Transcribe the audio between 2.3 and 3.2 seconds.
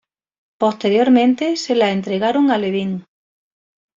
a Levine.